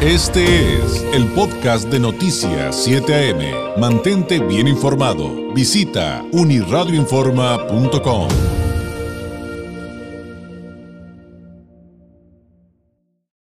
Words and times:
Este 0.00 0.44
es 0.76 1.02
el 1.12 1.26
podcast 1.34 1.90
de 1.90 1.98
Noticias 1.98 2.84
7 2.84 3.32
AM. 3.32 3.80
Mantente 3.80 4.38
bien 4.38 4.68
informado. 4.68 5.52
Visita 5.52 6.22
uniradioinforma.com. 6.30 8.28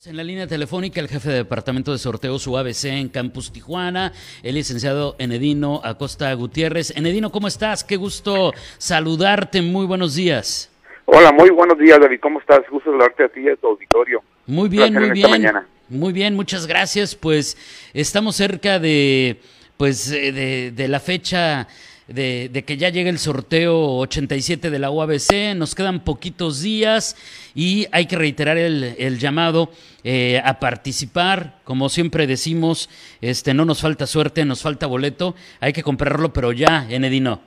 En 0.05 0.15
la 0.15 0.23
línea 0.23 0.47
telefónica, 0.47 1.01
el 1.01 1.09
jefe 1.09 1.27
de 1.27 1.35
departamento 1.35 1.91
de 1.91 1.97
sorteos 1.97 2.47
UABC 2.47 2.85
en 2.85 3.09
Campus 3.09 3.51
Tijuana, 3.51 4.13
el 4.41 4.55
licenciado 4.55 5.17
Enedino 5.19 5.81
Acosta 5.83 6.33
Gutiérrez. 6.35 6.95
Enedino, 6.95 7.33
¿cómo 7.33 7.49
estás? 7.49 7.83
Qué 7.83 7.97
gusto 7.97 8.53
saludarte. 8.77 9.61
Muy 9.61 9.85
buenos 9.85 10.15
días. 10.15 10.71
Hola, 11.03 11.33
muy 11.33 11.49
buenos 11.49 11.77
días, 11.77 11.99
David. 11.99 12.21
¿Cómo 12.21 12.39
estás? 12.39 12.61
Gusto 12.71 12.91
saludarte 12.91 13.25
a 13.25 13.27
ti 13.27 13.41
y 13.41 13.49
a 13.49 13.57
tu 13.57 13.67
auditorio. 13.67 14.23
Muy 14.45 14.69
bien, 14.69 14.93
muy 14.93 15.09
bien. 15.11 15.65
Muy 15.89 16.13
bien, 16.13 16.35
muchas 16.35 16.65
gracias. 16.65 17.15
Pues 17.15 17.57
estamos 17.93 18.35
cerca 18.35 18.79
de, 18.79 19.37
pues, 19.77 20.09
de, 20.09 20.71
de 20.71 20.87
la 20.87 20.99
fecha 20.99 21.67
de, 22.07 22.63
que 22.65 22.77
ya 22.77 22.89
llegue 22.89 23.09
el 23.09 23.17
sorteo 23.17 23.97
87 23.97 24.69
de 24.69 24.79
la 24.79 24.89
UABC. 24.89 25.55
Nos 25.55 25.75
quedan 25.75 26.03
poquitos 26.03 26.61
días 26.61 27.15
y 27.53 27.87
hay 27.91 28.07
que 28.07 28.15
reiterar 28.15 28.57
el, 28.57 28.95
el 28.97 29.19
llamado 29.19 29.69
eh, 30.03 30.41
a 30.43 30.59
participar. 30.59 31.59
Como 31.63 31.89
siempre 31.89 32.27
decimos, 32.27 32.89
este, 33.21 33.53
no 33.53 33.65
nos 33.65 33.81
falta 33.81 34.07
suerte, 34.07 34.45
nos 34.45 34.63
falta 34.63 34.87
boleto. 34.87 35.35
Hay 35.59 35.73
que 35.73 35.83
comprarlo, 35.83 36.33
pero 36.33 36.51
ya, 36.51 36.87
Enedino. 36.89 37.41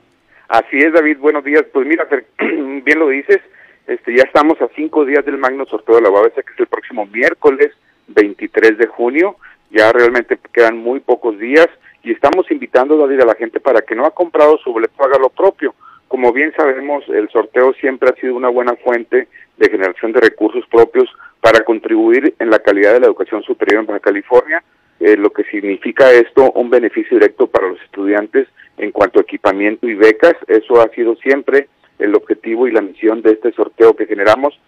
Así 0.48 0.78
es, 0.78 0.92
David. 0.92 1.18
Buenos 1.18 1.44
días. 1.44 1.64
Pues 1.72 1.86
mira, 1.86 2.06
bien 2.38 2.98
lo 2.98 3.08
dices. 3.08 3.38
Este, 3.86 4.14
ya 4.14 4.22
estamos 4.22 4.60
a 4.60 4.68
cinco 4.76 5.04
días 5.04 5.24
del 5.24 5.38
magno 5.38 5.64
sorteo 5.66 5.96
de 5.96 6.02
la 6.02 6.10
UABC, 6.10 6.34
que 6.34 6.52
es 6.52 6.60
el 6.60 6.66
próximo 6.66 7.06
miércoles 7.06 7.70
23 8.08 8.78
de 8.78 8.86
junio. 8.86 9.36
Ya 9.70 9.92
realmente 9.92 10.38
quedan 10.52 10.78
muy 10.78 11.00
pocos 11.00 11.38
días 11.38 11.68
y 12.02 12.12
estamos 12.12 12.50
invitando, 12.50 13.04
a 13.04 13.08
la 13.08 13.34
gente 13.34 13.60
para 13.60 13.82
que 13.82 13.94
no 13.94 14.06
ha 14.06 14.10
comprado 14.10 14.58
su 14.58 14.72
boleto 14.72 15.02
haga 15.04 15.18
lo 15.18 15.28
propio. 15.30 15.74
Como 16.06 16.32
bien 16.32 16.52
sabemos, 16.56 17.04
el 17.08 17.28
sorteo 17.28 17.74
siempre 17.74 18.08
ha 18.08 18.20
sido 18.20 18.34
una 18.34 18.48
buena 18.48 18.74
fuente 18.76 19.28
de 19.58 19.70
generación 19.70 20.12
de 20.12 20.20
recursos 20.20 20.64
propios 20.70 21.08
para 21.40 21.64
contribuir 21.64 22.34
en 22.38 22.50
la 22.50 22.60
calidad 22.60 22.94
de 22.94 23.00
la 23.00 23.06
educación 23.06 23.42
superior 23.42 23.80
en 23.80 23.86
Baja 23.86 24.00
California, 24.00 24.62
eh, 25.00 25.16
lo 25.16 25.30
que 25.30 25.44
significa 25.44 26.10
esto 26.10 26.50
un 26.52 26.70
beneficio 26.70 27.18
directo 27.18 27.46
para 27.46 27.68
los 27.68 27.80
estudiantes 27.82 28.48
en 28.78 28.90
cuanto 28.90 29.18
a 29.18 29.22
equipamiento 29.22 29.86
y 29.86 29.94
becas. 29.94 30.34
Eso 30.46 30.80
ha 30.80 30.88
sido 30.90 31.14
siempre 31.16 31.68
el 31.98 32.14
objetivo 32.14 32.66
y 32.66 32.72
la 32.72 32.80
misión 32.80 33.22
de 33.22 33.32
este 33.32 33.52
sorteo 33.52 33.94
que 33.94 34.06
generamos 34.06 34.58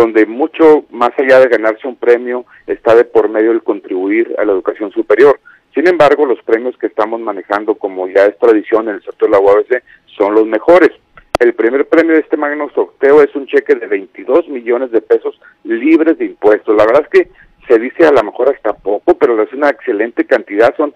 donde 0.00 0.24
mucho 0.24 0.86
más 0.90 1.10
allá 1.18 1.40
de 1.40 1.48
ganarse 1.48 1.86
un 1.86 1.96
premio 1.96 2.46
está 2.66 2.94
de 2.94 3.04
por 3.04 3.28
medio 3.28 3.52
el 3.52 3.62
contribuir 3.62 4.34
a 4.38 4.46
la 4.46 4.52
educación 4.52 4.90
superior. 4.92 5.38
Sin 5.74 5.86
embargo, 5.86 6.24
los 6.24 6.42
premios 6.42 6.74
que 6.78 6.86
estamos 6.86 7.20
manejando, 7.20 7.74
como 7.74 8.08
ya 8.08 8.24
es 8.24 8.38
tradición 8.38 8.88
en 8.88 8.94
el 8.94 9.02
sector 9.02 9.28
de 9.28 9.36
la 9.36 9.40
UABC, 9.40 9.82
son 10.16 10.34
los 10.34 10.46
mejores. 10.46 10.90
El 11.38 11.52
primer 11.52 11.86
premio 11.86 12.14
de 12.14 12.20
este 12.20 12.38
magno 12.38 12.70
sorteo 12.74 13.22
es 13.22 13.34
un 13.34 13.46
cheque 13.46 13.74
de 13.74 13.86
22 13.86 14.48
millones 14.48 14.90
de 14.90 15.02
pesos 15.02 15.38
libres 15.64 16.16
de 16.16 16.24
impuestos. 16.24 16.74
La 16.74 16.86
verdad 16.86 17.06
es 17.10 17.20
que 17.20 17.30
se 17.68 17.78
dice 17.78 18.06
a 18.06 18.12
lo 18.12 18.22
mejor 18.22 18.54
hasta 18.54 18.72
poco, 18.72 19.18
pero 19.18 19.40
es 19.42 19.52
una 19.52 19.68
excelente 19.68 20.24
cantidad, 20.24 20.74
son 20.76 20.94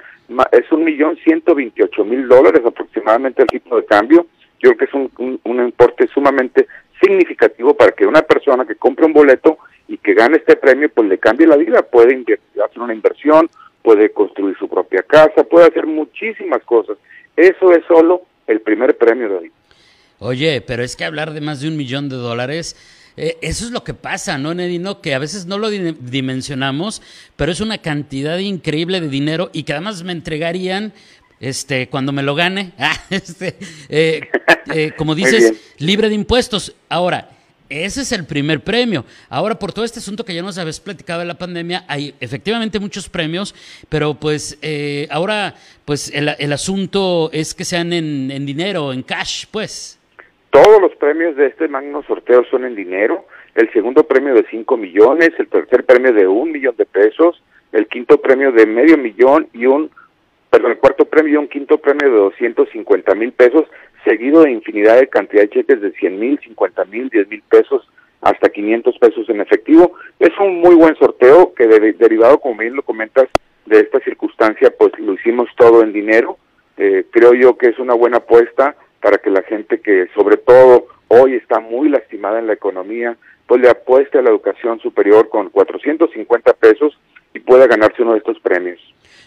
es 0.51 0.73
un 0.73 0.83
millón 0.83 1.17
ciento 1.19 1.55
veintiocho 1.55 2.07
mil 2.07 2.27
dólares 2.27 2.63
aproximadamente 2.65 3.43
el 3.43 3.49
tipo 3.49 3.77
de 3.77 3.85
cambio. 3.85 4.27
Yo 4.61 4.71
creo 4.71 4.77
que 4.79 4.85
es 4.87 4.95
un, 4.95 5.41
un 5.45 5.61
importe 5.63 6.07
sumamente 6.09 6.67
significativo 7.05 7.75
para 7.75 7.93
que 7.93 8.07
una 8.07 8.23
persona 8.23 8.65
que 8.65 8.77
compre 8.77 9.07
un 9.07 9.13
boleto 9.13 9.59
y 9.89 9.99
que 9.99 10.15
gane 10.15 10.39
este 10.39 10.57
premio, 10.57 10.89
pues 10.89 11.09
le 11.09 11.19
cambie 11.19 11.47
la 11.47 11.57
vida, 11.57 11.83
puede 11.83 12.25
hacer 12.65 12.79
una 12.81 12.95
inversión, 12.95 13.49
puede 13.83 14.11
construir 14.11 14.57
su 14.59 14.69
propia 14.69 15.03
casa, 15.03 15.45
puede 15.45 15.67
hacer 15.67 15.87
muchísimas 15.87 16.63
cosas. 16.65 16.97
Eso 17.37 17.73
es 17.73 17.85
solo 17.87 18.23
el 18.47 18.61
primer 18.61 18.97
premio, 18.97 19.29
David. 19.29 19.51
Oye, 20.21 20.63
pero 20.67 20.83
es 20.83 20.97
que 20.97 21.05
hablar 21.05 21.33
de 21.33 21.41
más 21.41 21.61
de 21.61 21.69
un 21.69 21.77
millón 21.77 22.09
de 22.09 22.17
dólares, 22.17 22.77
eh, 23.17 23.37
eso 23.43 23.65
es 23.65 23.71
lo 23.71 23.85
que 23.85 23.95
pasa, 23.95 24.39
¿no, 24.39 24.55
Nedino? 24.55 25.01
Que 25.01 25.15
a 25.15 25.19
veces 25.19 25.47
no 25.47 25.59
lo 25.59 25.71
dimensionamos, 25.71 27.03
pero 27.37 27.53
es 27.53 27.61
una 27.61 27.79
cantidad 27.79 28.39
increíble 28.39 29.01
de 29.01 29.09
dinero 29.09 29.51
y 29.53 29.65
que 29.65 29.73
además 29.73 30.03
me 30.03 30.13
entregarían 30.13 30.93
este, 31.41 31.89
cuando 31.89 32.13
me 32.13 32.23
lo 32.23 32.35
gane, 32.35 32.73
ah, 32.79 32.97
este, 33.11 33.57
eh, 33.89 34.29
eh, 34.73 34.93
como 34.97 35.15
dices, 35.15 35.75
libre 35.79 36.09
de 36.09 36.15
impuestos. 36.15 36.75
Ahora, 36.89 37.29
ese 37.69 38.03
es 38.03 38.13
el 38.13 38.27
primer 38.27 38.61
premio. 38.61 39.05
Ahora, 39.29 39.55
por 39.59 39.73
todo 39.73 39.85
este 39.85 39.99
asunto 39.99 40.25
que 40.25 40.35
ya 40.35 40.43
nos 40.43 40.59
habéis 40.59 40.81
platicado 40.81 41.21
de 41.21 41.27
la 41.27 41.35
pandemia, 41.35 41.85
hay 41.89 42.15
efectivamente 42.21 42.79
muchos 42.79 43.09
premios, 43.09 43.55
pero 43.89 44.15
pues 44.15 44.59
eh, 44.63 45.09
ahora, 45.11 45.55
pues 45.85 46.15
el, 46.15 46.31
el, 46.39 46.53
asunto 46.53 47.31
es 47.33 47.55
que 47.55 47.65
sean 47.65 47.93
en, 47.93 48.31
en, 48.31 48.45
dinero, 48.47 48.93
en 48.93 49.03
cash, 49.03 49.47
pues. 49.51 49.99
Todos 50.51 50.81
los 50.81 50.95
premios 50.97 51.37
de 51.37 51.47
este 51.47 51.67
magno 51.67 52.03
sorteo 52.07 52.45
son 52.51 52.65
en 52.65 52.77
dinero. 52.77 53.27
El 53.55 53.73
segundo 53.73 54.05
premio 54.05 54.35
de 54.35 54.47
5 54.51 54.77
millones, 54.77 55.31
el 55.39 55.49
tercer 55.49 55.85
premio 55.85 56.13
de 56.13 56.27
un 56.27 56.53
millón 56.53 56.77
de 56.77 56.85
pesos, 56.85 57.43
el 57.73 57.89
quinto 57.89 58.19
premio 58.19 58.53
de 58.53 58.67
medio 58.67 58.97
millón 58.97 59.49
y 59.53 59.67
un 59.67 59.91
perdón, 60.55 60.71
el 60.71 60.79
cuarto 60.79 61.05
premio 61.05 61.33
y 61.33 61.37
un 61.37 61.49
quinto 61.49 61.79
premio 61.79 62.09
de 62.09 62.17
250 62.17 63.13
mil 63.17 63.33
pesos, 63.33 63.65
seguido 64.05 64.43
de 64.43 64.53
infinidad 64.53 65.01
de 65.01 65.09
cantidad 65.09 65.43
de 65.43 65.51
cheques 65.51 65.81
de 65.81 65.91
100 65.91 66.21
mil, 66.21 66.39
50 66.39 66.85
mil, 66.85 67.09
10 67.09 67.29
mil 67.29 67.43
pesos, 67.43 67.89
hasta 68.21 68.49
500 68.49 68.97
pesos 68.99 69.29
en 69.31 69.41
efectivo. 69.41 69.95
Es 70.21 70.31
un 70.39 70.61
muy 70.61 70.77
buen 70.77 70.95
sorteo 70.95 71.53
que 71.55 71.67
derivado, 71.67 72.39
como 72.39 72.59
bien 72.59 72.77
lo 72.77 72.83
comentas, 72.83 73.27
de 73.67 73.81
esta 73.81 73.99
circunstancia, 74.01 74.73
pues 74.79 74.97
lo 75.01 75.15
hicimos 75.15 75.49
todo 75.57 75.83
en 75.83 75.93
dinero. 75.93 76.39
Eh, 76.77 77.05
creo 77.11 77.35
yo 77.35 77.59
que 77.59 77.71
es 77.71 77.79
una 77.81 77.95
buena 77.95 78.19
apuesta 78.19 78.77
para 79.01 79.19
que 79.19 79.31
la 79.31 79.43
gente 79.43 79.81
que 79.81 80.07
sobre 80.15 80.37
todo 80.37 80.87
hoy 81.09 81.35
está 81.35 81.59
muy 81.59 81.89
lastimada 81.89 82.39
en 82.39 82.47
la 82.47 82.53
economía, 82.53 83.17
pues 83.49 83.61
le 83.61 83.71
apueste 83.71 84.19
a 84.19 84.23
la 84.23 84.31
educación 84.31 84.79
superior 84.79 85.29
con 85.31 85.51
450 85.51 86.53
pesos 86.55 86.97
y 87.35 87.41
pueda 87.41 87.67
ganarse 87.67 88.03
uno 88.03 88.13
de 88.13 88.19
estos 88.19 88.39
premios. 88.41 88.81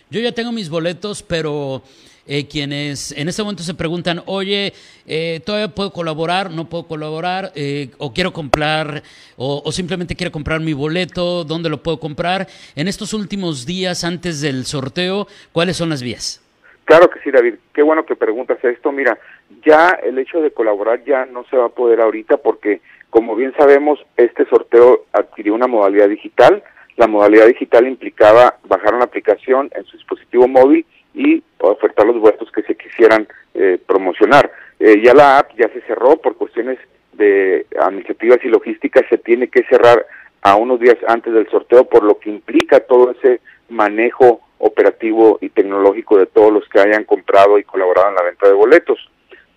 Yo 0.09 0.22
ya 0.22 0.31
tengo 0.31 0.51
mis 0.51 0.69
boletos, 0.69 1.22
pero 1.22 1.84
eh, 2.25 2.47
quienes 2.47 3.12
en 3.12 3.28
este 3.28 3.44
momento 3.44 3.63
se 3.63 3.73
preguntan, 3.73 4.22
oye, 4.25 4.73
eh, 5.06 5.41
¿todavía 5.45 5.68
puedo 5.68 5.91
colaborar? 5.91 6.50
¿No 6.50 6.69
puedo 6.69 6.88
colaborar? 6.88 7.51
Eh, 7.56 7.90
¿O 7.97 8.13
quiero 8.13 8.31
comprar? 8.31 9.03
O, 9.35 9.62
o, 9.63 9.72
simplemente 9.72 10.16
quiero 10.16 10.31
comprar 10.31 10.62
mi 10.62 10.73
boleto? 10.73 11.44
¿Dónde 11.44 11.69
lo 11.69 11.84
puedo 11.84 12.00
comprar? 12.00 12.47
En 12.75 12.88
estos 12.88 13.13
últimos 13.13 13.66
días 13.66 14.03
antes 14.03 14.41
del 14.41 14.66
sorteo, 14.66 15.28
¿cuáles 15.51 15.78
son 15.78 15.89
las 15.89 16.01
vías? 16.01 16.41
Claro 16.85 17.09
que 17.09 17.19
sí, 17.19 17.31
David. 17.31 17.56
Qué 17.74 17.81
bueno 17.81 18.06
que 18.06 18.16
preguntas 18.16 18.63
esto. 18.63 18.94
Mira, 18.94 19.18
ya 19.66 19.89
el 20.03 20.18
hecho 20.19 20.41
de 20.41 20.51
colaborar 20.51 21.03
ya 21.03 21.25
no 21.25 21.44
se 21.50 21.57
va 21.57 21.66
a 21.66 21.69
poder 21.69 22.00
ahorita 22.00 22.38
porque, 22.38 22.79
como 23.09 23.35
bien 23.35 23.53
sabemos, 23.57 24.00
este 24.16 24.45
sorteo 24.45 25.06
adquirió 25.12 25.53
una 25.53 25.68
modalidad 25.68 26.07
digital 26.07 26.63
la 26.97 27.07
modalidad 27.07 27.47
digital 27.47 27.87
implicaba 27.87 28.57
bajar 28.67 28.95
una 28.95 29.05
aplicación 29.05 29.69
en 29.75 29.85
su 29.85 29.97
dispositivo 29.97 30.47
móvil 30.47 30.85
y 31.13 31.41
ofertar 31.59 32.05
los 32.05 32.19
boletos 32.19 32.51
que 32.51 32.63
se 32.63 32.75
quisieran 32.75 33.27
eh, 33.53 33.79
promocionar. 33.85 34.51
Eh, 34.79 35.01
ya 35.03 35.13
la 35.13 35.39
app 35.39 35.51
ya 35.57 35.69
se 35.69 35.81
cerró 35.81 36.17
por 36.17 36.35
cuestiones 36.35 36.77
de 37.13 37.65
administrativas 37.79 38.39
y 38.43 38.49
logísticas, 38.49 39.05
se 39.09 39.17
tiene 39.17 39.47
que 39.47 39.63
cerrar 39.63 40.05
a 40.41 40.55
unos 40.55 40.79
días 40.79 40.97
antes 41.07 41.33
del 41.33 41.49
sorteo, 41.49 41.85
por 41.85 42.03
lo 42.03 42.19
que 42.19 42.29
implica 42.29 42.79
todo 42.79 43.11
ese 43.11 43.41
manejo 43.69 44.41
operativo 44.59 45.37
y 45.41 45.49
tecnológico 45.49 46.17
de 46.17 46.25
todos 46.25 46.51
los 46.51 46.67
que 46.69 46.79
hayan 46.79 47.03
comprado 47.03 47.57
y 47.59 47.63
colaborado 47.63 48.09
en 48.09 48.15
la 48.15 48.23
venta 48.23 48.47
de 48.47 48.53
boletos. 48.53 48.99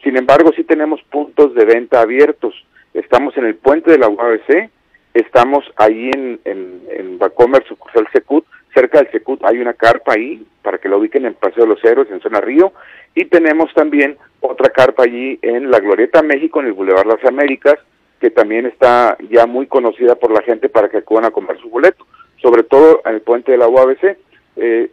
Sin 0.02 0.16
embargo, 0.16 0.52
sí 0.56 0.64
tenemos 0.64 1.02
puntos 1.04 1.54
de 1.54 1.64
venta 1.64 2.00
abiertos. 2.00 2.54
Estamos 2.94 3.36
en 3.36 3.44
el 3.44 3.54
puente 3.54 3.90
de 3.90 3.98
la 3.98 4.08
UABC, 4.08 4.70
Estamos 5.14 5.64
ahí 5.76 6.10
en, 6.14 6.40
en, 6.44 6.82
en 6.90 7.18
Bacomer, 7.18 7.64
sucursal 7.66 8.06
Secut, 8.12 8.44
cerca 8.74 8.98
del 8.98 9.10
Secut 9.10 9.44
hay 9.44 9.58
una 9.58 9.74
carpa 9.74 10.14
ahí, 10.14 10.46
para 10.62 10.78
que 10.78 10.88
lo 10.88 10.98
ubiquen 10.98 11.26
en 11.26 11.34
Paseo 11.34 11.64
de 11.64 11.70
los 11.70 11.84
Héroes, 11.84 12.10
en 12.10 12.20
zona 12.20 12.40
Río, 12.40 12.72
y 13.14 13.24
tenemos 13.24 13.72
también 13.74 14.16
otra 14.40 14.70
carpa 14.70 15.04
allí 15.04 15.38
en 15.42 15.70
la 15.70 15.80
Glorieta 15.80 16.22
México, 16.22 16.60
en 16.60 16.66
el 16.66 16.72
Boulevard 16.72 17.06
Las 17.06 17.24
Américas, 17.24 17.76
que 18.20 18.30
también 18.30 18.66
está 18.66 19.16
ya 19.30 19.46
muy 19.46 19.66
conocida 19.66 20.14
por 20.14 20.30
la 20.30 20.42
gente 20.42 20.68
para 20.68 20.88
que 20.88 20.98
acudan 20.98 21.24
a 21.24 21.30
comprar 21.30 21.58
su 21.58 21.70
boleto, 21.70 22.06
sobre 22.36 22.62
todo 22.62 23.00
en 23.04 23.14
el 23.14 23.20
puente 23.22 23.52
de 23.52 23.58
la 23.58 23.68
UABC. 23.68 24.16
Eh, 24.56 24.90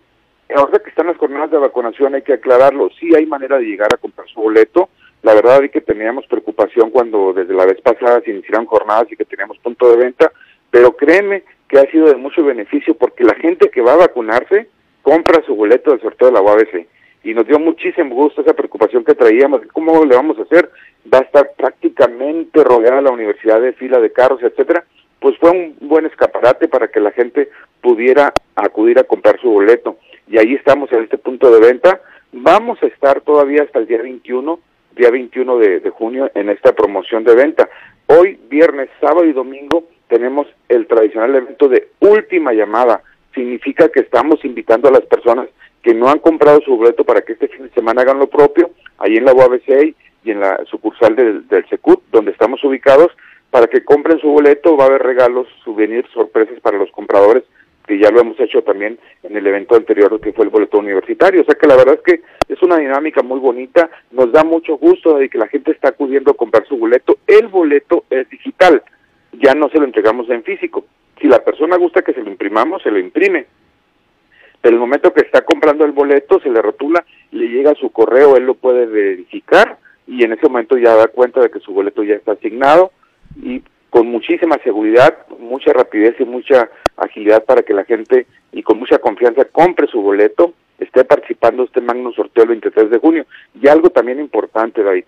ahora 0.55 0.79
que 0.79 0.89
están 0.89 1.07
las 1.07 1.17
jornadas 1.17 1.51
de 1.51 1.57
vacunación 1.57 2.15
hay 2.15 2.21
que 2.21 2.33
aclararlo, 2.33 2.89
sí 2.99 3.13
hay 3.15 3.25
manera 3.25 3.57
de 3.57 3.65
llegar 3.65 3.89
a 3.93 3.97
comprar 3.97 4.27
su 4.29 4.41
boleto, 4.41 4.89
la 5.27 5.33
verdad 5.33 5.61
es 5.65 5.71
que 5.71 5.81
teníamos 5.81 6.25
preocupación 6.27 6.89
cuando 6.89 7.33
desde 7.33 7.53
la 7.53 7.65
vez 7.65 7.81
pasada 7.81 8.21
se 8.21 8.31
iniciaron 8.31 8.65
jornadas 8.65 9.11
y 9.11 9.17
que 9.17 9.25
teníamos 9.25 9.57
punto 9.57 9.91
de 9.91 9.97
venta, 9.97 10.31
pero 10.71 10.95
créeme 10.95 11.43
que 11.67 11.77
ha 11.77 11.91
sido 11.91 12.07
de 12.07 12.15
mucho 12.15 12.45
beneficio 12.45 12.95
porque 12.95 13.25
la 13.25 13.35
gente 13.35 13.69
que 13.69 13.81
va 13.81 13.91
a 13.91 14.07
vacunarse 14.07 14.69
compra 15.01 15.43
su 15.45 15.53
boleto 15.53 15.91
del 15.91 15.99
sorteo 15.99 16.29
de 16.29 16.33
la 16.33 16.41
UABC 16.41 16.87
y 17.25 17.33
nos 17.33 17.45
dio 17.45 17.59
muchísimo 17.59 18.15
gusto 18.15 18.39
esa 18.39 18.53
preocupación 18.53 19.03
que 19.03 19.15
traíamos, 19.15 19.59
cómo 19.73 20.05
le 20.05 20.15
vamos 20.15 20.39
a 20.39 20.43
hacer, 20.43 20.71
va 21.13 21.17
a 21.17 21.23
estar 21.23 21.51
prácticamente 21.57 22.63
rodeada 22.63 23.01
la 23.01 23.11
universidad 23.11 23.59
de 23.59 23.73
fila 23.73 23.99
de 23.99 24.13
carros, 24.13 24.41
etcétera, 24.41 24.85
pues 25.19 25.37
fue 25.39 25.51
un 25.51 25.75
buen 25.81 26.05
escaparate 26.05 26.69
para 26.69 26.87
que 26.87 27.01
la 27.01 27.11
gente 27.11 27.49
pudiera 27.81 28.31
acudir 28.55 28.97
a 28.97 29.03
comprar 29.03 29.37
su 29.41 29.49
boleto. 29.49 29.97
Y 30.29 30.37
ahí 30.37 30.53
estamos 30.53 30.89
en 30.93 31.03
este 31.03 31.17
punto 31.17 31.51
de 31.51 31.59
venta. 31.59 31.99
Vamos 32.31 32.81
a 32.81 32.85
estar 32.85 33.19
todavía 33.19 33.63
hasta 33.63 33.79
el 33.79 33.87
día 33.87 34.01
21, 34.01 34.57
día 34.97 35.11
21 35.11 35.57
de, 35.57 35.89
junio, 35.91 36.29
en 36.33 36.49
esta 36.49 36.73
promoción 36.73 37.23
de 37.23 37.35
venta. 37.35 37.69
Hoy, 38.07 38.39
viernes, 38.49 38.89
sábado 38.99 39.25
y 39.25 39.33
domingo, 39.33 39.83
tenemos 40.07 40.47
el 40.67 40.87
tradicional 40.87 41.35
evento 41.35 41.69
de 41.69 41.89
última 41.99 42.53
llamada. 42.53 43.01
Significa 43.33 43.89
que 43.89 43.99
estamos 44.01 44.43
invitando 44.43 44.89
a 44.89 44.91
las 44.91 45.05
personas 45.05 45.47
que 45.83 45.93
no 45.93 46.09
han 46.09 46.19
comprado 46.19 46.59
su 46.61 46.75
boleto 46.75 47.03
para 47.03 47.21
que 47.21 47.33
este 47.33 47.47
fin 47.47 47.63
de 47.63 47.73
semana 47.73 48.01
hagan 48.01 48.19
lo 48.19 48.27
propio, 48.27 48.71
ahí 48.97 49.17
en 49.17 49.25
la 49.25 49.33
UABCA 49.33 49.83
y 50.23 50.31
en 50.31 50.39
la 50.39 50.65
sucursal 50.65 51.15
del, 51.15 51.47
del 51.47 51.67
Secut, 51.69 52.01
donde 52.11 52.31
estamos 52.31 52.63
ubicados, 52.63 53.11
para 53.51 53.67
que 53.67 53.83
compren 53.83 54.19
su 54.19 54.27
boleto, 54.27 54.75
va 54.75 54.85
a 54.85 54.87
haber 54.87 55.03
regalos, 55.03 55.47
souvenirs, 55.63 56.09
sorpresas 56.11 56.59
para 56.59 56.77
los 56.77 56.91
compradores, 56.91 57.43
que 57.87 57.97
ya 57.97 58.11
lo 58.11 58.19
hemos 58.19 58.39
hecho 58.39 58.61
también 58.61 58.99
en 59.23 59.35
el 59.35 59.47
evento 59.47 59.75
anterior 59.75 60.19
que 60.19 60.33
fue 60.33 60.45
el 60.45 60.51
boleto 60.51 60.77
universitario. 60.77 61.41
O 61.41 61.45
sea 61.45 61.55
que 61.55 61.67
la 61.67 61.77
verdad 61.77 61.95
es 61.95 62.01
que 62.01 62.21
es 62.53 62.61
una 62.61 62.77
dinámica 62.77 63.23
muy 63.23 63.39
bonita, 63.39 63.89
nos 64.11 64.31
da 64.31 64.43
mucho 64.43 64.77
gusto 64.77 65.17
de 65.17 65.29
que 65.29 65.37
la 65.37 65.47
gente 65.47 65.71
está 65.71 65.89
acudiendo 65.89 66.31
a 66.31 66.37
comprar 66.37 66.67
su 66.67 66.77
boleto. 66.77 67.17
El 67.25 67.47
boleto 67.47 68.03
es 68.09 68.29
digital, 68.29 68.83
ya 69.31 69.55
no 69.55 69.69
se 69.69 69.79
lo 69.79 69.85
entregamos 69.85 70.29
en 70.29 70.43
físico. 70.43 70.85
Si 71.21 71.27
la 71.27 71.43
persona 71.43 71.77
gusta 71.77 72.01
que 72.01 72.13
se 72.13 72.21
lo 72.21 72.29
imprimamos, 72.29 72.83
se 72.83 72.91
lo 72.91 72.99
imprime. 72.99 73.47
Pero 74.61 74.75
el 74.75 74.81
momento 74.81 75.13
que 75.13 75.21
está 75.21 75.41
comprando 75.41 75.85
el 75.85 75.93
boleto, 75.93 76.39
se 76.41 76.49
le 76.49 76.61
rotula, 76.61 77.05
le 77.31 77.47
llega 77.47 77.73
su 77.75 77.91
correo, 77.91 78.35
él 78.35 78.45
lo 78.45 78.55
puede 78.55 78.85
verificar 78.85 79.77
y 80.07 80.23
en 80.23 80.33
ese 80.33 80.47
momento 80.47 80.77
ya 80.77 80.95
da 80.95 81.07
cuenta 81.07 81.41
de 81.41 81.49
que 81.49 81.59
su 81.59 81.73
boleto 81.73 82.03
ya 82.03 82.15
está 82.15 82.33
asignado 82.33 82.91
y 83.41 83.61
con 83.89 84.07
muchísima 84.07 84.57
seguridad, 84.63 85.17
mucha 85.39 85.73
rapidez 85.73 86.15
y 86.19 86.25
mucha 86.25 86.69
agilidad 86.97 87.43
para 87.45 87.63
que 87.63 87.73
la 87.73 87.85
gente 87.85 88.27
y 88.51 88.63
con 88.63 88.79
mucha 88.79 88.99
confianza 88.99 89.45
compre 89.45 89.87
su 89.87 90.01
boleto, 90.01 90.53
esté 90.79 91.03
participando 91.03 91.63
este 91.63 91.81
magno 91.81 92.11
sorteo 92.11 92.43
el 92.43 92.49
23 92.49 92.89
de 92.89 92.97
junio. 92.97 93.25
Y 93.59 93.67
algo 93.67 93.89
también 93.89 94.19
importante, 94.19 94.83
David, 94.83 95.05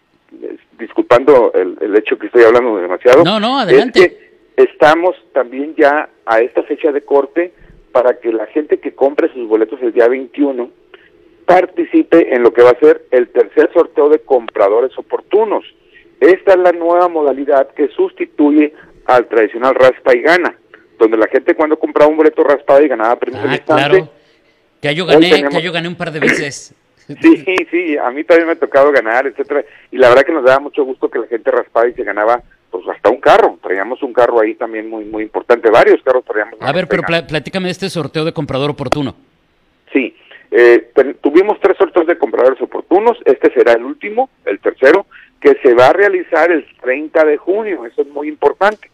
disculpando 0.77 1.51
el, 1.53 1.95
hecho 1.95 2.17
que 2.17 2.27
estoy 2.27 2.43
hablando 2.43 2.77
demasiado. 2.77 3.23
No, 3.23 3.39
no, 3.39 3.59
adelante. 3.59 3.99
Es 3.99 4.07
que 4.07 4.63
estamos 4.63 5.15
también 5.33 5.75
ya 5.75 6.09
a 6.25 6.41
esta 6.41 6.63
fecha 6.63 6.91
de 6.91 7.01
corte 7.01 7.53
para 7.91 8.19
que 8.19 8.31
la 8.31 8.45
gente 8.47 8.79
que 8.79 8.93
compre 8.93 9.31
sus 9.33 9.47
boletos 9.47 9.81
el 9.81 9.93
día 9.93 10.07
21 10.07 10.69
participe 11.45 12.33
en 12.33 12.43
lo 12.43 12.53
que 12.53 12.61
va 12.61 12.71
a 12.71 12.79
ser 12.79 13.05
el 13.09 13.29
tercer 13.29 13.71
sorteo 13.73 14.09
de 14.09 14.19
compradores 14.19 14.95
oportunos. 14.97 15.65
Esta 16.19 16.53
es 16.53 16.59
la 16.59 16.71
nueva 16.71 17.07
modalidad 17.07 17.69
que 17.73 17.87
sustituye 17.89 18.73
al 19.05 19.27
tradicional 19.27 19.75
raspa 19.75 20.15
y 20.15 20.21
gana, 20.21 20.55
donde 20.97 21.17
la 21.17 21.27
gente 21.27 21.55
cuando 21.55 21.79
compraba 21.79 22.09
un 22.09 22.17
boleto 22.17 22.43
raspado 22.43 22.83
y 22.83 22.87
ganaba 22.87 23.15
premios 23.17 23.43
ah, 23.47 23.57
claro. 23.65 24.09
Que 24.81 24.95
yo 24.95 25.05
gané, 25.05 25.47
que 25.49 25.61
yo 25.61 25.71
gané 25.71 25.87
un 25.87 25.95
par 25.95 26.11
de 26.11 26.19
veces. 26.19 26.73
Sí, 27.09 27.55
sí, 27.71 27.97
a 27.97 28.11
mí 28.11 28.23
también 28.23 28.45
me 28.45 28.53
ha 28.53 28.59
tocado 28.59 28.91
ganar, 28.91 29.25
etcétera, 29.25 29.65
y 29.89 29.97
la 29.97 30.09
verdad 30.09 30.21
que 30.23 30.31
nos 30.31 30.43
daba 30.43 30.59
mucho 30.59 30.83
gusto 30.83 31.09
que 31.09 31.17
la 31.17 31.25
gente 31.25 31.49
raspaba 31.49 31.87
y 31.87 31.93
se 31.93 32.03
ganaba 32.03 32.43
pues 32.69 32.87
hasta 32.87 33.09
un 33.09 33.19
carro, 33.19 33.57
traíamos 33.63 34.03
un 34.03 34.13
carro 34.13 34.39
ahí 34.39 34.53
también 34.53 34.87
muy 34.87 35.05
muy 35.05 35.23
importante, 35.23 35.71
varios 35.71 36.03
carros 36.03 36.23
traíamos. 36.23 36.59
A 36.61 36.71
ver, 36.71 36.87
pero 36.87 37.01
platícame 37.01 37.65
de 37.65 37.71
este 37.71 37.89
sorteo 37.89 38.25
de 38.25 38.31
comprador 38.31 38.69
oportuno. 38.69 39.15
Sí, 39.91 40.15
eh, 40.51 40.91
tuvimos 41.21 41.59
tres 41.59 41.77
sorteos 41.77 42.05
de 42.05 42.17
compradores 42.17 42.61
oportunos, 42.61 43.17
este 43.25 43.51
será 43.53 43.73
el 43.73 43.83
último, 43.83 44.29
el 44.45 44.59
tercero, 44.59 45.07
que 45.41 45.55
se 45.63 45.73
va 45.73 45.87
a 45.87 45.93
realizar 45.93 46.51
el 46.51 46.65
30 46.81 47.25
de 47.25 47.37
junio, 47.37 47.85
eso 47.85 48.01
es 48.01 48.07
muy 48.09 48.27
importante. 48.27 48.89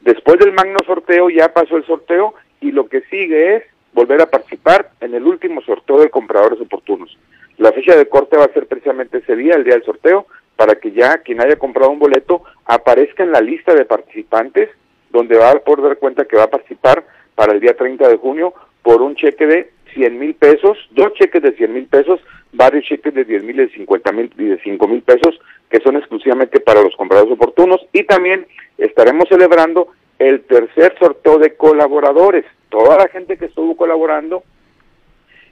Después 0.00 0.38
del 0.38 0.52
magno 0.52 0.78
sorteo 0.86 1.30
ya 1.30 1.52
pasó 1.52 1.76
el 1.76 1.86
sorteo 1.86 2.34
y 2.60 2.72
lo 2.72 2.88
que 2.88 3.02
sigue 3.02 3.56
es 3.56 3.64
volver 3.92 4.20
a 4.22 4.30
participar 4.30 4.90
en 5.00 5.14
el 5.14 5.24
último 5.24 5.60
sorteo 5.62 6.00
de 6.00 6.10
compradores 6.10 6.60
oportunos. 6.60 7.18
La 7.58 7.72
fecha 7.72 7.96
de 7.96 8.08
corte 8.08 8.36
va 8.36 8.44
a 8.44 8.52
ser 8.52 8.66
precisamente 8.66 9.18
ese 9.18 9.36
día, 9.36 9.54
el 9.54 9.64
día 9.64 9.74
del 9.74 9.84
sorteo, 9.84 10.26
para 10.56 10.76
que 10.76 10.92
ya 10.92 11.18
quien 11.18 11.40
haya 11.40 11.56
comprado 11.56 11.90
un 11.90 11.98
boleto 11.98 12.42
aparezca 12.64 13.22
en 13.22 13.32
la 13.32 13.40
lista 13.40 13.74
de 13.74 13.84
participantes, 13.84 14.70
donde 15.10 15.36
va 15.36 15.50
a 15.50 15.58
poder 15.58 15.82
dar 15.84 15.98
cuenta 15.98 16.24
que 16.24 16.36
va 16.36 16.44
a 16.44 16.50
participar 16.50 17.04
para 17.34 17.52
el 17.52 17.60
día 17.60 17.76
30 17.76 18.08
de 18.08 18.16
junio 18.16 18.54
por 18.82 19.02
un 19.02 19.14
cheque 19.16 19.46
de 19.46 19.70
100 19.94 20.18
mil 20.18 20.34
pesos, 20.34 20.78
dos 20.90 21.12
cheques 21.14 21.42
de 21.42 21.52
100 21.52 21.72
mil 21.72 21.86
pesos, 21.86 22.20
varios 22.52 22.84
cheques 22.84 23.14
de 23.14 23.24
10 23.24 23.44
mil, 23.44 23.56
de 23.56 23.68
50 23.70 24.12
mil 24.12 24.32
y 24.38 24.44
de 24.44 24.60
5 24.62 24.88
mil 24.88 25.02
pesos, 25.02 25.40
que 25.70 25.80
son 25.80 25.96
exclusivamente 25.96 26.60
para 26.60 26.82
los 26.82 26.96
compradores 26.96 27.32
oportunos. 27.32 27.80
Y 27.92 28.04
también 28.04 28.46
estaremos 28.78 29.28
celebrando 29.28 29.88
el 30.18 30.42
tercer 30.42 30.94
sorteo 30.98 31.38
de 31.38 31.54
colaboradores. 31.54 32.44
Toda 32.68 32.96
la 32.96 33.08
gente 33.08 33.36
que 33.36 33.46
estuvo 33.46 33.76
colaborando 33.76 34.42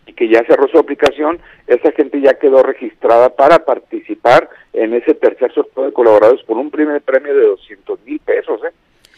y 0.07 0.13
que 0.13 0.29
ya 0.29 0.43
cerró 0.45 0.69
su 0.69 0.79
aplicación, 0.79 1.39
esa 1.67 1.93
gente 1.93 2.21
ya 2.21 2.35
quedó 2.35 2.63
registrada 2.63 3.35
para 3.35 3.65
participar 3.65 4.49
en 4.73 4.95
ese 4.95 5.15
tercer 5.15 5.53
sorteo 5.53 5.85
de 5.85 5.93
colaboradores 5.93 6.43
por 6.45 6.57
un 6.57 6.71
primer 6.71 7.03
premio 7.03 7.35
de 7.35 7.47
200 7.47 8.01
mil 8.05 8.19
pesos, 8.21 8.61
¿eh? 8.65 8.73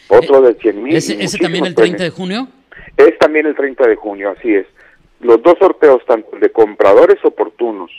otro 0.08 0.42
de 0.42 0.54
100 0.54 0.82
mil. 0.82 0.96
¿Ese, 0.96 1.22
¿Ese, 1.22 1.38
también 1.38 1.66
el 1.66 1.74
30 1.74 2.02
de 2.02 2.10
junio? 2.10 2.48
Es 2.96 3.16
también 3.18 3.46
el 3.46 3.54
30 3.54 3.86
de 3.86 3.96
junio, 3.96 4.30
así 4.30 4.54
es. 4.54 4.66
Los 5.20 5.42
dos 5.42 5.54
sorteos, 5.58 6.04
tanto 6.06 6.34
el 6.34 6.40
de 6.40 6.50
compradores 6.50 7.22
oportunos 7.24 7.90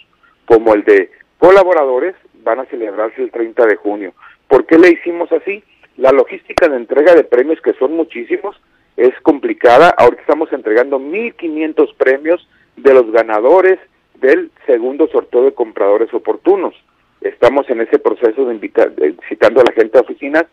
como 0.46 0.74
el 0.74 0.84
de 0.84 1.12
colaboradores, 1.38 2.16
van 2.44 2.60
a 2.60 2.66
celebrarse 2.66 3.22
el 3.22 3.32
30 3.32 3.66
de 3.66 3.76
junio. 3.76 4.14
¿Por 4.48 4.66
qué 4.66 4.78
le 4.78 4.90
hicimos 4.90 5.32
así? 5.32 5.64
La 5.98 6.12
logística 6.12 6.68
de 6.68 6.78
entrega 6.78 7.14
de 7.14 7.24
premios, 7.24 7.62
que 7.62 7.74
son 7.74 7.96
muchísimos, 7.96 8.60
es 8.98 9.14
complicada. 9.22 9.94
Ahora 9.98 10.18
estamos 10.20 10.52
entregando 10.52 11.00
1.500 11.00 11.96
premios 11.96 12.48
de 12.76 12.94
los 12.94 13.12
ganadores 13.12 13.80
del 14.16 14.52
segundo 14.66 15.08
sorteo 15.08 15.44
de 15.44 15.54
compradores 15.54 16.14
oportunos. 16.14 16.74
Estamos 17.22 17.70
en 17.70 17.82
ese 17.82 18.00
proceso 18.00 18.46
de 18.46 18.56
invitar, 18.56 18.92
citando 19.30 19.62
a 19.62 19.66
la 19.66 19.74
gente 19.74 19.98
a 19.98 20.02
oficinas 20.02 20.46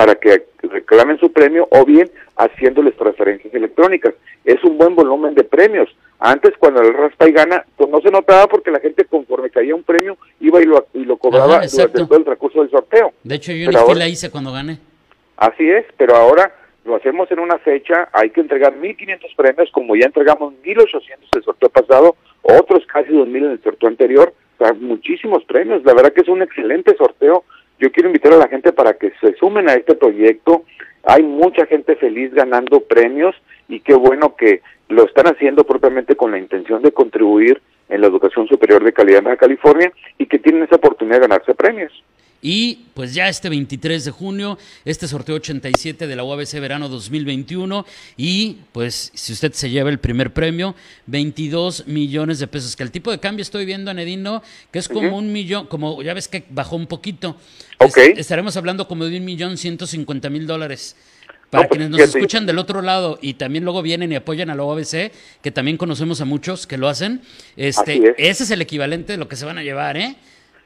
para 0.00 0.14
que 0.14 0.46
reclamen 0.62 1.18
su 1.18 1.30
premio 1.30 1.68
o 1.70 1.84
bien 1.84 2.10
haciéndoles 2.34 2.96
transferencias 2.96 3.52
electrónicas. 3.52 4.14
Es 4.46 4.64
un 4.64 4.78
buen 4.78 4.94
volumen 4.94 5.34
de 5.34 5.44
premios. 5.44 5.94
Antes, 6.18 6.54
cuando 6.58 6.80
el 6.80 6.94
raspa 6.94 7.28
y 7.28 7.32
gana, 7.32 7.66
pues 7.76 7.90
no 7.90 8.00
se 8.00 8.10
notaba 8.10 8.46
porque 8.46 8.70
la 8.70 8.80
gente, 8.80 9.04
conforme 9.04 9.50
caía 9.50 9.74
un 9.74 9.82
premio, 9.82 10.16
iba 10.40 10.58
y 10.62 10.64
lo, 10.64 10.86
y 10.94 11.04
lo 11.04 11.18
cobraba 11.18 11.66
durante 11.66 12.06
todo 12.06 12.16
el 12.16 12.24
recurso 12.24 12.62
del 12.62 12.70
sorteo. 12.70 13.12
De 13.22 13.34
hecho, 13.34 13.52
yo 13.52 13.70
ni 13.70 13.94
la 13.94 14.08
hice 14.08 14.30
cuando 14.30 14.52
gané. 14.52 14.78
Así 15.36 15.70
es, 15.70 15.84
pero 15.98 16.16
ahora 16.16 16.50
lo 16.86 16.96
hacemos 16.96 17.30
en 17.30 17.40
una 17.40 17.58
fecha, 17.58 18.08
hay 18.14 18.30
que 18.30 18.40
entregar 18.40 18.74
1.500 18.74 19.36
premios, 19.36 19.70
como 19.70 19.96
ya 19.96 20.06
entregamos 20.06 20.54
1.800 20.64 21.36
el 21.36 21.42
sorteo 21.44 21.68
pasado, 21.68 22.16
otros 22.40 22.86
casi 22.86 23.10
2.000 23.10 23.36
en 23.36 23.50
el 23.50 23.62
sorteo 23.62 23.90
anterior, 23.90 24.32
o 24.58 24.64
sea, 24.64 24.72
muchísimos 24.72 25.44
premios, 25.44 25.84
la 25.84 25.92
verdad 25.92 26.14
que 26.14 26.22
es 26.22 26.28
un 26.28 26.40
excelente 26.40 26.96
sorteo, 26.96 27.44
yo 27.80 27.90
quiero 27.90 28.08
invitar 28.08 28.34
a 28.34 28.36
la 28.36 28.48
gente 28.48 28.72
para 28.72 28.92
que 28.94 29.12
se 29.20 29.34
sumen 29.36 29.68
a 29.68 29.74
este 29.74 29.94
proyecto, 29.94 30.64
hay 31.02 31.22
mucha 31.22 31.64
gente 31.66 31.96
feliz 31.96 32.32
ganando 32.34 32.80
premios 32.80 33.34
y 33.68 33.80
qué 33.80 33.94
bueno 33.94 34.36
que 34.36 34.60
lo 34.88 35.04
están 35.04 35.26
haciendo 35.26 35.64
propiamente 35.64 36.14
con 36.14 36.30
la 36.30 36.38
intención 36.38 36.82
de 36.82 36.92
contribuir 36.92 37.60
en 37.88 38.02
la 38.02 38.06
educación 38.06 38.46
superior 38.48 38.84
de 38.84 38.92
calidad 38.92 39.26
en 39.26 39.36
California 39.36 39.92
y 40.18 40.26
que 40.26 40.38
tienen 40.38 40.64
esa 40.64 40.76
oportunidad 40.76 41.16
de 41.16 41.28
ganarse 41.28 41.54
premios. 41.54 41.92
Y 42.42 42.86
pues 42.94 43.12
ya 43.12 43.28
este 43.28 43.48
23 43.48 44.04
de 44.04 44.10
junio, 44.10 44.58
este 44.84 45.06
sorteo 45.06 45.36
87 45.36 46.06
de 46.06 46.16
la 46.16 46.24
UABC 46.24 46.54
Verano 46.60 46.88
2021. 46.88 47.84
Y 48.16 48.58
pues 48.72 49.12
si 49.14 49.32
usted 49.32 49.52
se 49.52 49.70
lleva 49.70 49.90
el 49.90 49.98
primer 49.98 50.32
premio, 50.32 50.74
22 51.06 51.86
millones 51.86 52.38
de 52.38 52.46
pesos. 52.46 52.76
Que 52.76 52.82
el 52.82 52.90
tipo 52.90 53.10
de 53.10 53.20
cambio 53.20 53.42
estoy 53.42 53.66
viendo, 53.66 53.90
Anedino, 53.90 54.42
que 54.70 54.78
es 54.78 54.88
como 54.88 55.16
un 55.16 55.32
millón, 55.32 55.66
como 55.66 56.02
ya 56.02 56.14
ves 56.14 56.28
que 56.28 56.44
bajó 56.48 56.76
un 56.76 56.86
poquito. 56.86 57.36
estaremos 58.16 58.56
hablando 58.56 58.88
como 58.88 59.04
de 59.04 59.18
un 59.18 59.24
millón 59.24 59.58
ciento 59.58 59.86
cincuenta 59.86 60.30
mil 60.30 60.46
dólares. 60.46 60.96
Para 61.50 61.66
pues, 61.66 61.78
quienes 61.78 61.90
nos 61.90 62.00
escuchan 62.00 62.46
del 62.46 62.58
otro 62.58 62.80
lado 62.80 63.18
y 63.20 63.34
también 63.34 63.64
luego 63.64 63.82
vienen 63.82 64.12
y 64.12 64.14
apoyan 64.14 64.50
a 64.50 64.54
la 64.54 64.62
UABC, 64.62 65.10
que 65.42 65.50
también 65.50 65.76
conocemos 65.76 66.20
a 66.20 66.24
muchos 66.24 66.68
que 66.68 66.78
lo 66.78 66.88
hacen, 66.88 67.22
este, 67.56 68.14
ese 68.18 68.44
es 68.44 68.50
el 68.52 68.62
equivalente 68.62 69.14
de 69.14 69.18
lo 69.18 69.26
que 69.26 69.34
se 69.34 69.44
van 69.44 69.58
a 69.58 69.64
llevar, 69.64 69.96
¿eh? 69.96 70.14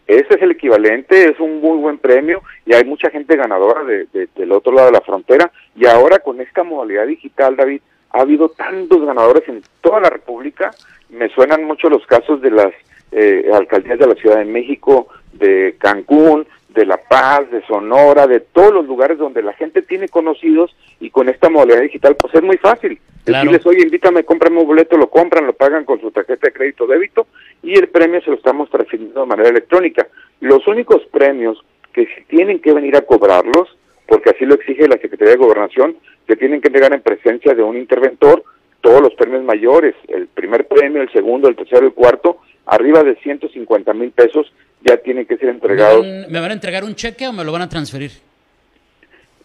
Ese 0.06 0.34
es 0.34 0.42
el 0.42 0.50
equivalente, 0.50 1.30
es 1.30 1.40
un 1.40 1.60
muy 1.60 1.78
buen 1.78 1.98
premio 1.98 2.42
y 2.66 2.74
hay 2.74 2.84
mucha 2.84 3.10
gente 3.10 3.36
ganadora 3.36 3.84
de, 3.84 4.06
del 4.34 4.52
otro 4.52 4.72
lado 4.72 4.86
de 4.86 4.92
la 4.92 5.00
frontera. 5.00 5.50
Y 5.74 5.86
ahora 5.86 6.18
con 6.18 6.40
esta 6.40 6.62
modalidad 6.62 7.06
digital, 7.06 7.56
David, 7.56 7.80
ha 8.10 8.20
habido 8.20 8.50
tantos 8.50 9.04
ganadores 9.04 9.48
en 9.48 9.62
toda 9.80 10.00
la 10.00 10.10
República. 10.10 10.70
Me 11.08 11.28
suenan 11.30 11.64
mucho 11.64 11.88
los 11.88 12.06
casos 12.06 12.40
de 12.42 12.50
las 12.50 12.72
eh, 13.12 13.48
alcaldías 13.52 13.98
de 13.98 14.06
la 14.06 14.14
Ciudad 14.14 14.38
de 14.38 14.44
México, 14.44 15.08
de 15.32 15.76
Cancún, 15.78 16.46
de 16.74 16.86
La 16.86 16.96
Paz, 16.96 17.50
de 17.50 17.64
Sonora, 17.66 18.26
de 18.26 18.40
todos 18.40 18.72
los 18.72 18.86
lugares 18.86 19.18
donde 19.18 19.42
la 19.42 19.52
gente 19.54 19.82
tiene 19.82 20.08
conocidos 20.08 20.74
y 21.00 21.10
con 21.10 21.28
esta 21.28 21.48
modalidad 21.48 21.82
digital 21.82 22.16
pues 22.16 22.34
es 22.34 22.42
muy 22.42 22.56
fácil. 22.58 22.98
Decirles, 23.24 23.64
oye, 23.64 23.82
invítame, 23.82 24.24
cómprame 24.24 24.60
un 24.60 24.66
boleto, 24.66 24.98
lo 24.98 25.08
compran, 25.08 25.46
lo 25.46 25.54
pagan 25.54 25.84
con 25.84 26.00
su 26.00 26.10
tarjeta 26.10 26.48
de 26.48 26.52
crédito 26.52 26.86
débito 26.86 27.26
y 27.62 27.74
el 27.74 27.88
premio 27.88 28.20
se 28.20 28.30
lo 28.30 28.36
estamos 28.36 28.68
transfiriendo 28.68 29.20
de 29.20 29.26
manera 29.26 29.48
electrónica. 29.48 30.06
Los 30.40 30.66
únicos 30.66 31.02
premios 31.10 31.64
que 31.92 32.06
tienen 32.28 32.60
que 32.60 32.74
venir 32.74 32.96
a 32.96 33.02
cobrarlos, 33.02 33.78
porque 34.06 34.30
así 34.30 34.44
lo 34.44 34.54
exige 34.54 34.86
la 34.88 34.98
Secretaría 34.98 35.32
de 35.32 35.38
Gobernación, 35.38 35.96
que 36.26 36.36
tienen 36.36 36.60
que 36.60 36.68
llegar 36.68 36.92
en 36.92 37.00
presencia 37.00 37.54
de 37.54 37.62
un 37.62 37.78
interventor 37.78 38.44
mayores, 39.44 39.94
el 40.08 40.26
primer 40.26 40.66
premio, 40.66 41.02
el 41.02 41.12
segundo, 41.12 41.48
el 41.48 41.56
tercero, 41.56 41.86
el 41.86 41.92
cuarto, 41.92 42.38
arriba 42.66 43.04
de 43.04 43.14
150 43.16 43.92
mil 43.94 44.10
pesos 44.10 44.52
ya 44.84 44.96
tienen 44.98 45.26
que 45.26 45.36
ser 45.36 45.48
entregados. 45.48 46.06
¿Me 46.28 46.40
van 46.40 46.50
a 46.50 46.54
entregar 46.54 46.84
un 46.84 46.94
cheque 46.94 47.26
o 47.26 47.32
me 47.32 47.42
lo 47.42 47.52
van 47.52 47.62
a 47.62 47.68
transferir? 47.68 48.12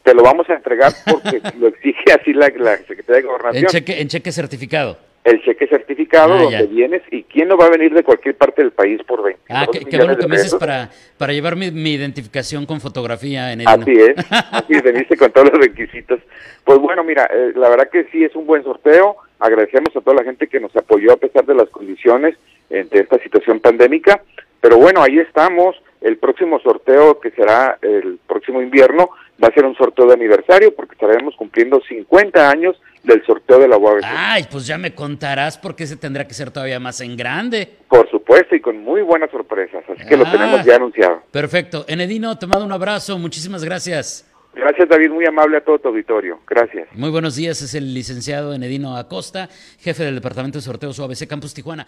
Te 0.03 0.13
lo 0.13 0.21
vamos 0.23 0.49
a 0.49 0.53
entregar 0.53 0.91
porque 1.09 1.41
lo 1.59 1.67
exige 1.67 2.11
así 2.11 2.33
la, 2.33 2.47
Secretaría 2.47 3.15
de 3.15 3.21
Gobernación. 3.21 3.63
En 3.63 3.69
cheque, 3.69 4.01
en 4.01 4.07
cheque 4.07 4.31
certificado. 4.31 4.97
El 5.23 5.41
cheque 5.43 5.67
certificado 5.67 6.33
ah, 6.33 6.43
donde 6.43 6.67
vienes 6.67 7.01
y 7.11 7.23
quién 7.23 7.49
no 7.49 7.57
va 7.57 7.65
a 7.65 7.69
venir 7.69 7.93
de 7.93 8.03
cualquier 8.03 8.35
parte 8.35 8.61
del 8.61 8.71
país 8.71 9.01
por 9.05 9.21
20 9.21 9.41
Ah, 9.49 9.67
qué, 9.71 9.97
bueno 9.97 10.17
que 10.17 10.27
me 10.27 10.37
dices 10.37 10.55
para, 10.55 10.89
para 11.17 11.33
llevar 11.33 11.57
mi, 11.57 11.65
identificación 11.65 12.65
con 12.65 12.79
fotografía 12.79 13.51
en 13.51 13.61
el 13.61 13.67
Así 13.67 13.91
es, 13.91 14.15
así 14.51 14.73
es, 14.73 14.81
veniste 14.81 15.17
con 15.17 15.31
todos 15.31 15.51
los 15.51 15.59
requisitos. 15.59 16.21
Pues 16.63 16.79
bueno, 16.79 17.03
mira, 17.03 17.29
eh, 17.31 17.51
la 17.55 17.67
verdad 17.69 17.89
que 17.89 18.05
sí 18.11 18.23
es 18.23 18.33
un 18.35 18.47
buen 18.47 18.63
sorteo. 18.63 19.17
Agradecemos 19.39 19.95
a 19.95 20.01
toda 20.01 20.15
la 20.15 20.23
gente 20.23 20.47
que 20.47 20.59
nos 20.59 20.75
apoyó 20.75 21.11
a 21.11 21.17
pesar 21.17 21.45
de 21.45 21.55
las 21.55 21.69
condiciones 21.69 22.35
de 22.69 22.87
esta 22.91 23.17
situación 23.19 23.59
pandémica. 23.59 24.21
Pero 24.61 24.77
bueno, 24.77 25.01
ahí 25.01 25.19
estamos. 25.19 25.75
El 26.01 26.17
próximo 26.17 26.59
sorteo, 26.61 27.19
que 27.19 27.31
será 27.31 27.77
el 27.81 28.19
próximo 28.25 28.61
invierno, 28.61 29.09
va 29.43 29.49
a 29.49 29.53
ser 29.53 29.65
un 29.65 29.75
sorteo 29.75 30.07
de 30.07 30.13
aniversario 30.13 30.73
porque 30.73 30.93
estaremos 30.93 31.35
cumpliendo 31.35 31.81
50 31.81 32.49
años 32.49 32.79
del 33.03 33.25
sorteo 33.25 33.59
de 33.59 33.67
la 33.67 33.77
UABC. 33.77 34.03
Ay, 34.05 34.47
pues 34.49 34.65
ya 34.67 34.77
me 34.77 34.93
contarás 34.93 35.57
porque 35.57 35.83
ese 35.83 35.97
tendrá 35.97 36.25
que 36.25 36.33
ser 36.33 36.51
todavía 36.51 36.79
más 36.79 37.01
en 37.01 37.17
grande. 37.17 37.69
Por 37.87 38.09
supuesto, 38.09 38.55
y 38.55 38.61
con 38.61 38.81
muy 38.81 39.01
buenas 39.01 39.31
sorpresas. 39.31 39.83
Así 39.89 40.05
que 40.07 40.17
lo 40.17 40.25
ah, 40.25 40.31
tenemos 40.31 40.65
ya 40.65 40.75
anunciado. 40.75 41.21
Perfecto. 41.31 41.85
Enedino, 41.87 42.37
te 42.37 42.47
mando 42.47 42.65
un 42.65 42.71
abrazo. 42.71 43.17
Muchísimas 43.17 43.63
gracias. 43.63 44.25
Gracias, 44.53 44.89
David. 44.89 45.11
Muy 45.11 45.25
amable 45.25 45.57
a 45.57 45.61
todo 45.61 45.79
tu 45.79 45.89
auditorio. 45.89 46.39
Gracias. 46.47 46.87
Muy 46.93 47.09
buenos 47.09 47.35
días. 47.35 47.61
Es 47.61 47.73
el 47.75 47.93
licenciado 47.93 48.53
Enedino 48.53 48.97
Acosta, 48.97 49.47
jefe 49.79 50.03
del 50.03 50.15
Departamento 50.15 50.57
de 50.57 50.63
Sorteos 50.63 50.97
UABC 50.99 51.27
Campus 51.27 51.53
Tijuana. 51.53 51.87